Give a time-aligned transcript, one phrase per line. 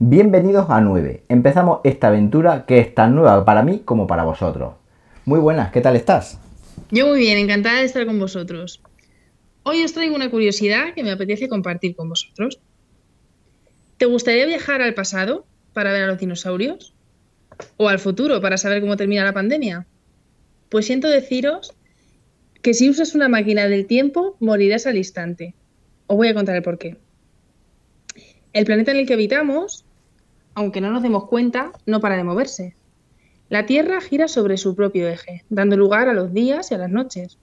[0.00, 1.24] Bienvenidos a 9.
[1.28, 4.74] Empezamos esta aventura que es tan nueva para mí como para vosotros.
[5.24, 6.40] Muy buenas, ¿qué tal estás?
[6.90, 8.82] Yo muy bien, encantada de estar con vosotros.
[9.62, 12.58] Hoy os traigo una curiosidad que me apetece compartir con vosotros.
[13.98, 15.44] ¿Te gustaría viajar al pasado
[15.78, 16.92] para ver a los dinosaurios?
[17.76, 19.86] ¿O al futuro para saber cómo termina la pandemia?
[20.70, 21.72] Pues siento deciros
[22.62, 25.54] que si usas una máquina del tiempo morirás al instante.
[26.08, 26.96] Os voy a contar el porqué.
[28.52, 29.84] El planeta en el que habitamos,
[30.54, 32.74] aunque no nos demos cuenta, no para de moverse.
[33.48, 36.90] La Tierra gira sobre su propio eje, dando lugar a los días y a las
[36.90, 37.38] noches.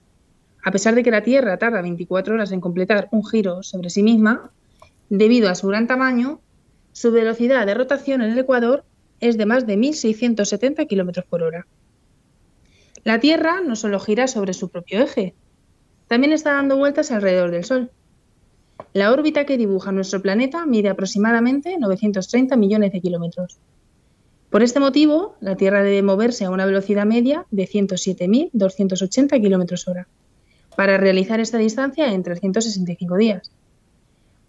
[0.62, 4.02] A pesar de que la Tierra tarda 24 horas en completar un giro sobre sí
[4.02, 4.50] misma,
[5.08, 6.42] debido a su gran tamaño,
[6.96, 8.82] su velocidad de rotación en el ecuador
[9.20, 11.66] es de más de 1.670 km por hora.
[13.04, 15.34] La Tierra no solo gira sobre su propio eje,
[16.08, 17.90] también está dando vueltas alrededor del Sol.
[18.94, 23.58] La órbita que dibuja nuestro planeta mide aproximadamente 930 millones de kilómetros.
[24.48, 30.08] Por este motivo, la Tierra debe moverse a una velocidad media de 107.280 km hora
[30.76, 33.52] para realizar esta distancia en 365 días.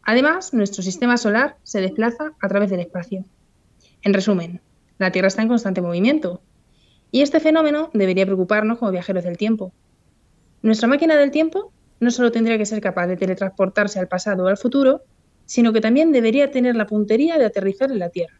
[0.07, 3.25] Además, nuestro sistema solar se desplaza a través del espacio.
[4.03, 4.61] En resumen,
[4.99, 6.41] la Tierra está en constante movimiento
[7.11, 9.73] y este fenómeno debería preocuparnos como viajeros del tiempo.
[10.61, 14.47] Nuestra máquina del tiempo no solo tendría que ser capaz de teletransportarse al pasado o
[14.47, 15.01] al futuro,
[15.45, 18.39] sino que también debería tener la puntería de aterrizar en la Tierra.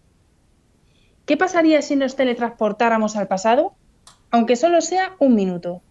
[1.26, 3.74] ¿Qué pasaría si nos teletransportáramos al pasado?
[4.32, 5.82] Aunque solo sea un minuto.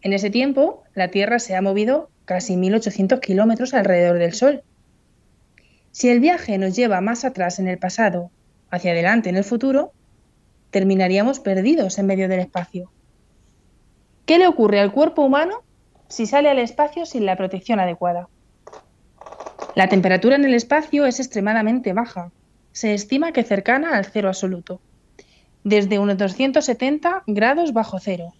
[0.00, 4.62] En ese tiempo, la Tierra se ha movido casi 1800 kilómetros alrededor del Sol.
[5.98, 8.30] Si el viaje nos lleva más atrás en el pasado,
[8.70, 9.90] hacia adelante en el futuro,
[10.70, 12.92] terminaríamos perdidos en medio del espacio.
[14.24, 15.64] ¿Qué le ocurre al cuerpo humano
[16.06, 18.28] si sale al espacio sin la protección adecuada?
[19.74, 22.30] La temperatura en el espacio es extremadamente baja.
[22.70, 24.80] Se estima que cercana al cero absoluto,
[25.64, 28.34] desde unos 270 grados bajo cero.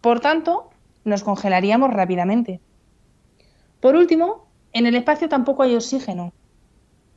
[0.00, 0.70] Por tanto,
[1.04, 2.62] nos congelaríamos rápidamente.
[3.82, 6.32] Por último, en el espacio tampoco hay oxígeno,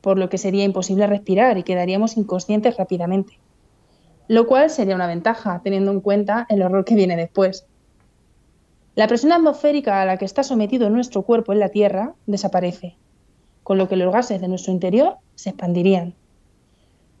[0.00, 3.38] por lo que sería imposible respirar y quedaríamos inconscientes rápidamente
[4.28, 7.66] lo cual sería una ventaja, teniendo en cuenta el horror que viene después.
[8.94, 12.96] La presión atmosférica a la que está sometido nuestro cuerpo en la Tierra desaparece,
[13.62, 16.14] con lo que los gases de nuestro interior se expandirían.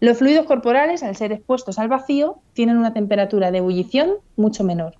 [0.00, 4.94] Los fluidos corporales, al ser expuestos al vacío, tienen una temperatura de ebullición mucho menor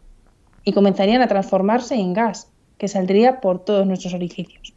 [0.65, 4.75] y comenzarían a transformarse en gas, que saldría por todos nuestros orificios.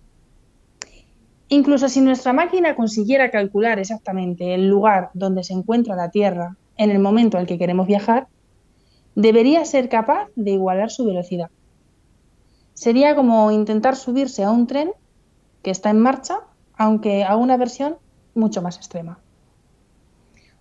[1.49, 6.91] Incluso si nuestra máquina consiguiera calcular exactamente el lugar donde se encuentra la Tierra en
[6.91, 8.27] el momento al que queremos viajar,
[9.15, 11.49] debería ser capaz de igualar su velocidad.
[12.75, 14.91] Sería como intentar subirse a un tren
[15.63, 16.41] que está en marcha,
[16.77, 17.97] aunque a una versión
[18.35, 19.19] mucho más extrema.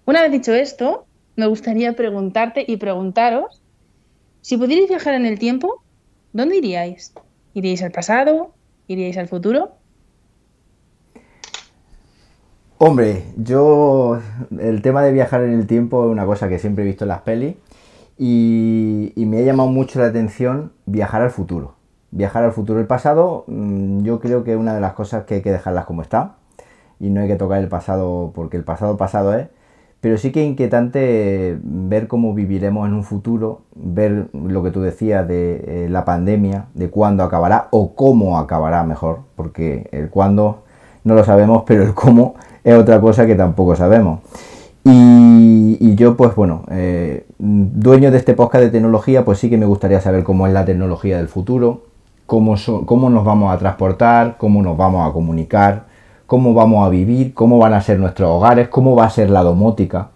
[0.06, 1.06] Una vez dicho esto,
[1.36, 3.62] me gustaría preguntarte y preguntaros,
[4.40, 5.84] si pudierais viajar en el tiempo,
[6.32, 7.12] ¿dónde iríais?
[7.52, 8.54] ¿Iríais al pasado?
[8.86, 9.78] ¿Iríais al futuro?
[12.80, 14.20] Hombre, yo
[14.56, 17.08] el tema de viajar en el tiempo es una cosa que siempre he visto en
[17.08, 17.56] las pelis
[18.16, 21.74] y, me ha llamado mucho la atención viajar al futuro.
[22.12, 22.78] Viajar al futuro.
[22.78, 25.86] El pasado mm, yo creo que es una de las cosas que hay que dejarlas
[25.86, 26.36] como está
[27.00, 29.48] y no hay que tocar el pasado porque el pasado pasado es.
[30.00, 34.82] Pero sí que es inquietante ver cómo viviremos en un futuro, ver lo que tú
[34.82, 40.62] decías de eh, la pandemia, de cuándo acabará o cómo acabará mejor, porque el cuándo
[41.08, 44.20] no lo sabemos, pero el cómo es otra cosa que tampoco sabemos.
[44.84, 49.66] Y, yo, pues bueno, eh, dueño de este podcast de tecnología, pues sí que me
[49.66, 51.82] gustaría saber cómo es la tecnología del futuro,
[52.26, 52.54] cómo,
[52.84, 55.86] cómo nos vamos a transportar, cómo nos vamos a comunicar,
[56.26, 59.42] cómo vamos a vivir, cómo van a ser nuestros hogares, cómo va a ser la
[59.42, 60.10] domótica,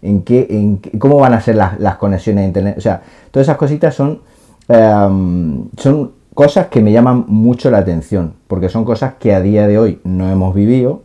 [0.00, 2.78] en qué, en cómo van a ser las, conexiones a internet.
[2.78, 4.20] O sea, todas esas cositas son,
[4.68, 9.66] em, son cosas que me llaman mucho la atención, porque son cosas que a día
[9.66, 11.02] de hoy no hemos vivido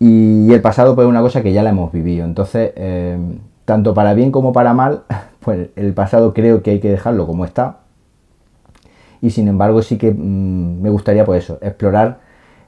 [0.00, 2.24] y el pasado pues es una cosa que ya la hemos vivido.
[2.24, 3.18] Entonces, eh,
[3.66, 5.02] tanto para bien como para mal,
[5.40, 7.80] pues el pasado creo que hay que dejarlo como está.
[9.20, 12.20] Y sin embargo sí que mm, me gustaría pues eso, explorar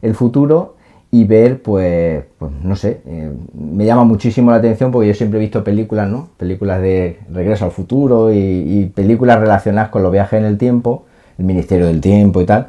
[0.02, 0.76] el futuro
[1.10, 5.38] y ver pues, pues no sé, eh, me llama muchísimo la atención porque yo siempre
[5.38, 6.28] he visto películas, ¿no?
[6.36, 11.06] Películas de regreso al futuro y películas relacionadas con los viajes en el tiempo,
[11.38, 12.68] el Ministerio del Tiempo y tal.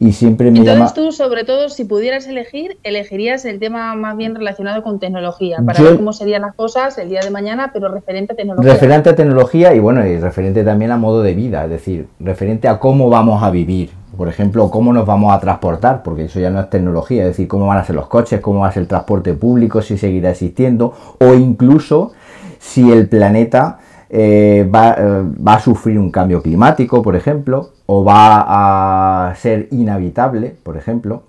[0.00, 0.94] y siempre me Entonces llama...
[0.94, 5.76] tú, sobre todo, si pudieras elegir, elegirías el tema más bien relacionado con tecnología, para
[5.76, 8.72] Yo- ver cómo serían las cosas el día de mañana, pero referente a tecnología.
[8.72, 12.68] Referente a tecnología y bueno, y referente también a modo de vida, es decir, referente
[12.68, 13.90] a cómo vamos a vivir.
[14.16, 17.48] Por ejemplo, cómo nos vamos a transportar, porque eso ya no es tecnología, es decir,
[17.48, 20.30] cómo van a ser los coches, cómo va a ser el transporte público, si seguirá
[20.30, 22.12] existiendo, o incluso
[22.60, 23.78] si el planeta
[24.10, 29.68] eh, va, eh, va a sufrir un cambio climático, por ejemplo, o va a ser
[29.70, 31.24] inhabitable, por ejemplo,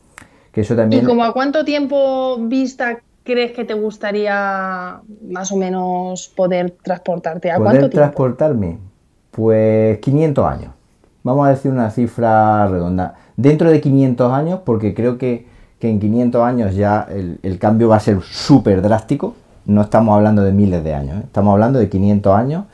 [0.51, 1.05] que eso ¿Y también...
[1.05, 7.51] como a cuánto tiempo vista crees que te gustaría más o menos poder transportarte?
[7.51, 7.97] ¿A Poder cuánto tiempo?
[7.97, 8.77] transportarme,
[9.31, 10.71] pues 500 años.
[11.23, 13.15] Vamos a decir una cifra redonda.
[13.35, 15.45] Dentro de 500 años, porque creo que,
[15.79, 19.35] que en 500 años ya el, el cambio va a ser súper drástico.
[19.65, 21.21] No estamos hablando de miles de años, ¿eh?
[21.25, 22.65] estamos hablando de 500 años.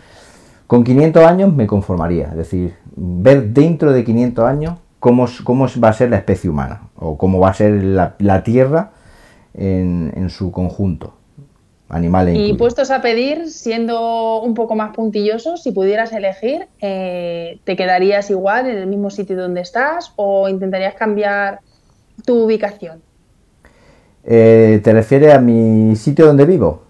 [0.68, 5.90] Con 500 años me conformaría, es decir, ver dentro de 500 años cómo, cómo va
[5.90, 8.92] a ser la especie humana o cómo va a ser la, la Tierra
[9.54, 11.14] en, en su conjunto,
[11.88, 12.58] animales Y incluidos.
[12.58, 18.68] puestos a pedir, siendo un poco más puntilloso, si pudieras elegir, eh, ¿te quedarías igual
[18.68, 21.60] en el mismo sitio donde estás o intentarías cambiar
[22.26, 23.02] tu ubicación?
[24.26, 26.82] Eh, ¿Te refieres a mi sitio donde vivo?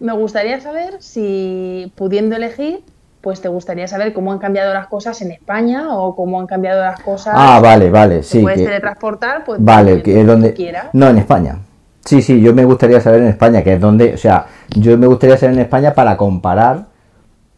[0.00, 2.80] Me gustaría saber si, pudiendo elegir,
[3.20, 6.80] pues te gustaría saber cómo han cambiado las cosas en España o cómo han cambiado
[6.82, 7.34] las cosas.
[7.36, 8.40] Ah, vale, vale, Te sí.
[8.40, 10.54] puedes que- teletransportar, pues vale, donde que donde...
[10.54, 10.86] quieras.
[10.92, 11.58] No, en España.
[12.04, 14.14] Sí, sí, yo me gustaría saber en España, que es donde...
[14.14, 14.46] O sea,
[14.76, 16.86] yo me gustaría saber en España para comparar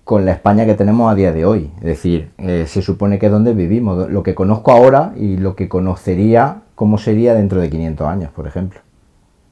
[0.05, 1.71] con la España que tenemos a día de hoy.
[1.79, 4.11] Es decir, eh, se supone que es donde vivimos.
[4.11, 8.47] Lo que conozco ahora y lo que conocería, cómo sería dentro de 500 años, por
[8.47, 8.81] ejemplo.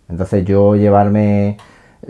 [0.08, 1.56] Entonces yo llevarme...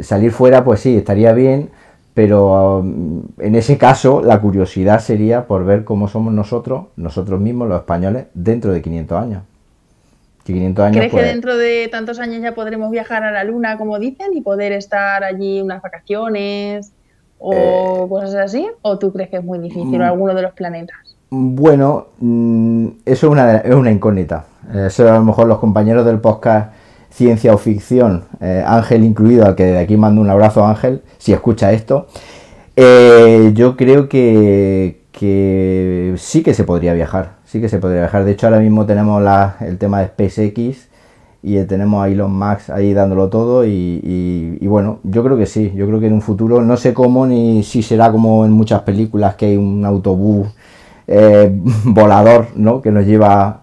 [0.00, 1.68] Salir fuera, pues sí, estaría bien,
[2.14, 7.68] pero um, en ese caso la curiosidad sería por ver cómo somos nosotros, nosotros mismos,
[7.68, 9.42] los españoles, dentro de 500 años.
[10.44, 13.44] Que 500 años, ¿Crees pues, que dentro de tantos años ya podremos viajar a la
[13.44, 16.92] Luna, como dicen, y poder estar allí unas vacaciones
[17.38, 18.66] o Eh, cosas así?
[18.82, 20.08] ¿O tú crees que es muy difícil o mm.
[20.08, 21.11] alguno de los planetas?
[21.34, 24.44] Bueno, mm, eso es una, es una incógnita.
[24.74, 26.72] Eso a lo mejor los compañeros del podcast
[27.10, 31.32] Ciencia o Ficción, eh, Ángel incluido, al que de aquí mando un abrazo Ángel, si
[31.32, 32.06] escucha esto,
[32.76, 38.24] eh, yo creo que, que sí que se podría viajar, sí que se podría viajar.
[38.24, 40.88] De hecho, ahora mismo tenemos la- el tema de SpaceX
[41.42, 45.38] y eh, tenemos a Elon Musk ahí dándolo todo y, y- y bueno, yo creo
[45.38, 48.44] que sí, yo creo que en un futuro, no sé cómo ni si será como
[48.44, 50.48] en muchas películas que hay un autobús
[51.06, 51.50] eh,
[51.84, 52.80] volador, ¿no?
[52.82, 53.62] Que nos lleva...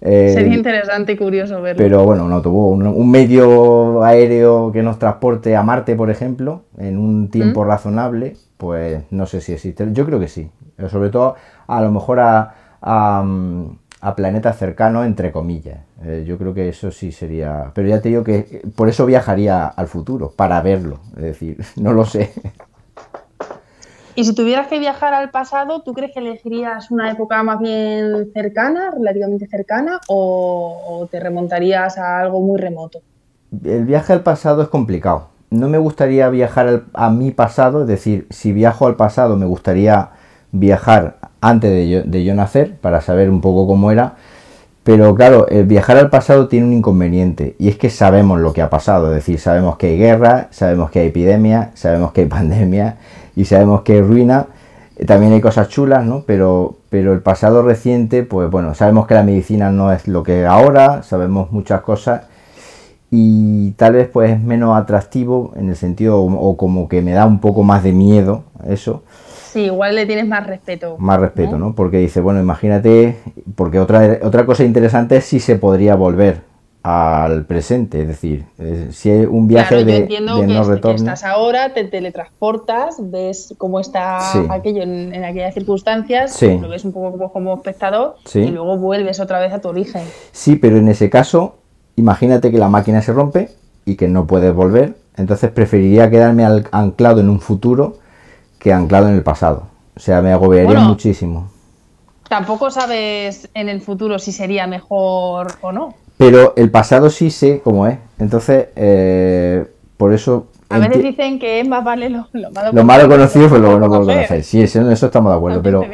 [0.00, 1.78] eh, Sería interesante y curioso verlo.
[1.82, 6.62] pero bueno, un autobús, un, un medio aéreo que nos transporte a Marte, por ejemplo,
[6.78, 7.68] en un tiempo ¿Mm?
[7.68, 9.86] razonable, pues no sé si existe.
[9.92, 10.50] Yo creo que sí.
[10.76, 11.36] Pero sobre todo,
[11.66, 15.78] a lo mejor a, a, mm, a planetas cercanos, entre comillas.
[16.04, 17.70] Eh, yo creo que eso sí sería.
[17.74, 21.00] Pero ya te digo que eh, por eso viajaría al futuro, para verlo.
[21.16, 22.30] Es decir, no lo sé.
[24.16, 28.30] Y si tuvieras que viajar al pasado, ¿tú crees que elegirías una época más bien
[28.32, 33.02] cercana, relativamente cercana, o, te remontarías a algo muy remoto?
[33.62, 35.28] El viaje al pasado es complicado.
[35.50, 40.12] No me gustaría viajar a mi pasado, es decir, si viajo al pasado me gustaría
[40.50, 44.16] viajar antes de yo, de yo nacer para saber un poco cómo era.
[44.86, 48.62] Pero claro, el viajar al pasado tiene un inconveniente y es que sabemos lo que
[48.62, 52.26] ha pasado, es decir, sabemos que hay guerra, sabemos que hay epidemia, sabemos que hay
[52.28, 52.96] pandemia
[53.34, 54.46] y sabemos que hay ruina.
[55.04, 56.22] También hay cosas chulas, ¿no?
[56.24, 60.42] Pero, pero el pasado reciente, pues bueno, sabemos que la medicina no es lo que
[60.42, 62.22] es ahora, sabemos muchas cosas
[63.10, 67.26] y tal vez pues es menos atractivo en el sentido o como que me da
[67.26, 69.02] un poco más de miedo eso
[69.56, 70.96] Sí, igual le tienes más respeto.
[70.98, 73.16] más respeto no porque dice bueno imagínate
[73.54, 76.42] porque otra otra cosa interesante es si se podría volver
[76.82, 78.44] al presente es decir
[78.92, 81.24] si hay un viaje Claro, yo de, entiendo de que, no es- que retorno estás
[81.24, 84.38] ahora, te teletransportas, ves cómo está Sí.
[84.50, 86.58] aquello en, en aquellas circunstancias, Sí.
[86.58, 88.40] lo ves un poco como, como espectador Sí.
[88.40, 90.02] y luego vuelves otra vez a tu origen.
[90.32, 91.56] sí pero en ese caso
[91.96, 93.48] imagínate que la máquina se rompe
[93.84, 97.94] y que no puedes volver entonces preferiría quedarme al- anclado en un futuro
[98.58, 99.64] que anclado en el pasado
[99.96, 100.88] o sea me agobiaría Bueno.
[100.88, 101.48] muchísimo
[102.28, 105.94] Tampoco sabes en el futuro si sería mejor o no.
[106.16, 107.98] Pero el pasado sí sé cómo es.
[108.18, 109.64] Entonces, eh,
[109.96, 110.48] por eso.
[110.68, 113.68] A veces dicen que es más vale lo, lo malo lo malo conocido fue lo
[113.68, 114.42] por bueno por conocer.
[114.42, 115.62] Sí, eso, en eso estamos de acuerdo.
[115.62, 115.84] Pero,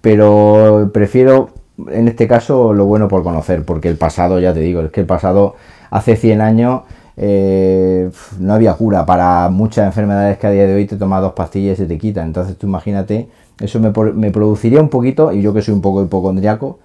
[0.00, 1.50] pero prefiero,
[1.88, 3.64] en este caso, lo bueno por conocer.
[3.64, 5.56] Porque el pasado, ya te digo, es que el pasado,
[5.90, 6.82] hace 100 años,
[7.16, 11.32] eh, no había cura para muchas enfermedades que a día de hoy te tomas dos
[11.32, 12.22] pastillas y se te quita.
[12.22, 13.28] Entonces, tú imagínate,
[13.60, 16.78] eso me, me produciría un poquito, y yo que soy un poco hipocondriaco,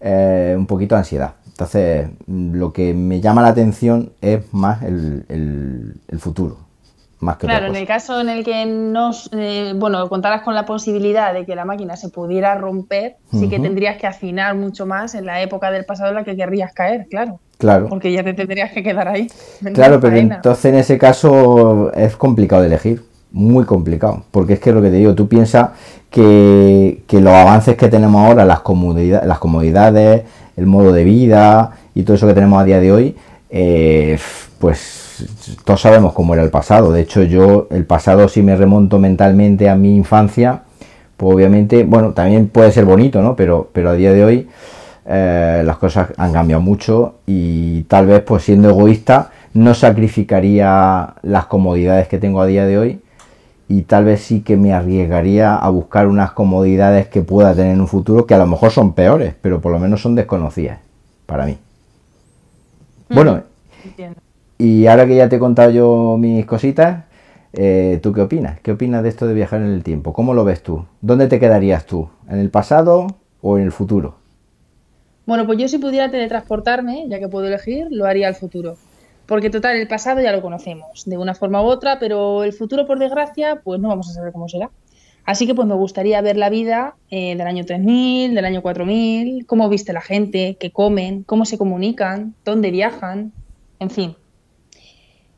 [0.00, 1.34] eh, un poquito de ansiedad.
[1.46, 5.24] Entonces, lo que me llama la atención es más el,
[6.08, 6.56] el futuro,
[7.38, 11.44] claro, en el caso en el que no, eh, bueno, contaras con la posibilidad de
[11.44, 15.42] que la máquina se pudiera romper, sí que tendrías que afinar mucho más en la
[15.42, 17.38] época del pasado en la que querrías caer, claro.
[17.60, 17.88] Claro.
[17.90, 19.28] Porque ya te tendrías que quedar ahí.
[19.74, 23.02] Claro, pero entonces en ese caso es complicado de elegir,
[23.32, 25.68] muy complicado, porque es que lo que te digo, tú piensas
[26.08, 30.22] que, los avances que tenemos ahora, las, comodidades, las comodidades,
[30.56, 33.16] el modo de vida y todo eso que tenemos a día de hoy,
[33.50, 34.18] eh,
[34.58, 35.26] pues
[35.66, 36.92] todos sabemos cómo era el pasado.
[36.92, 40.62] De hecho, yo el pasado si me remonto mentalmente a mi infancia,
[41.18, 43.36] pues obviamente, bueno, también puede ser bonito, ¿no?
[43.36, 44.48] Pero, pero a día de hoy
[45.06, 51.46] eh, las cosas han cambiado mucho y tal vez, pues siendo egoísta, no sacrificaría las
[51.46, 53.00] comodidades que tengo a día de hoy
[53.68, 57.80] y tal vez sí que me arriesgaría a buscar unas comodidades que pueda tener en
[57.80, 60.80] un futuro que a lo mejor son peores, pero por lo menos son desconocidas
[61.26, 61.56] para mí.
[63.08, 63.42] Bueno,
[64.58, 67.04] y ahora que ya te he contado yo mis cositas,
[67.52, 68.60] eh, ¿tú qué opinas?
[68.60, 70.12] ¿Qué opinas de esto de viajar en el tiempo?
[70.12, 70.84] ¿Cómo lo ves tú?
[71.00, 72.08] ¿Dónde te quedarías tú?
[72.28, 73.06] ¿En el pasado
[73.40, 74.19] o en el futuro?
[75.26, 78.76] Bueno, pues yo si pudiera teletransportarme, ya que puedo elegir, lo haría al futuro.
[79.26, 82.86] Porque total, el pasado ya lo conocemos, de una forma u otra, pero el futuro,
[82.86, 84.70] por desgracia, pues no vamos a saber cómo será.
[85.24, 89.46] Así que pues me gustaría ver la vida eh, del año 3000, del año 4000,
[89.46, 93.32] cómo viste la gente, qué comen, cómo se comunican, dónde viajan,
[93.78, 94.16] en fin,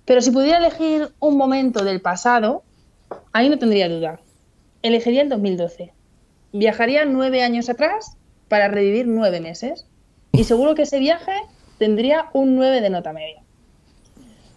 [0.05, 2.65] pero si pudiera elegir un momento del pasado,
[3.33, 4.21] ahí no tendría duda.
[4.83, 5.93] Elegiría el 2012.
[6.53, 8.17] Viajaría nueve años atrás
[8.53, 9.87] para revivir nueve meses.
[10.31, 11.33] Y seguro que ese viaje
[11.79, 13.41] tendría un 9 de nota media.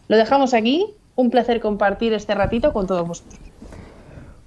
[0.10, 0.88] Lo dejamos aquí.
[1.16, 3.40] Un placer compartir este ratito con todos vosotros.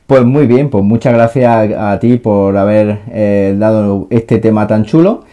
[0.07, 4.85] Pues muy bien, pues muchas gracias a ti por haber eh, dado este tema tan
[4.85, 5.25] chulo.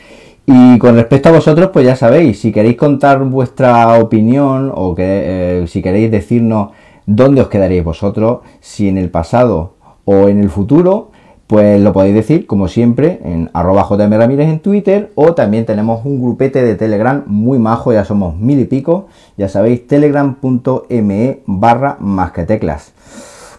[0.46, 5.04] Y con respecto a vosotros, pues ya sabéis, si queréis contar vuestra opinión o que,
[5.04, 6.70] eh, si queréis decirnos
[7.06, 9.74] dónde os quedaréis vosotros, si en el pasado
[10.06, 11.12] o en el futuro,
[11.48, 16.22] pues lo podéis decir, como siempre, en arroba Ramírez en Twitter o también tenemos un
[16.22, 22.32] grupete de Telegram muy majo, ya somos mil y pico, ya sabéis, telegram.me barra más
[22.32, 22.94] que teclas.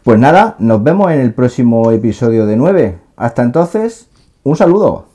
[0.02, 2.98] Pues nada, nos vemos en el próximo episodio de 9.
[3.16, 4.08] Hasta entonces,
[4.42, 5.06] un saludo.